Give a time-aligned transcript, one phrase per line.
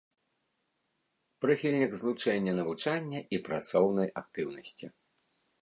[1.45, 4.85] Прыхільнік злучэння навучання і працоўнай актыўнасці.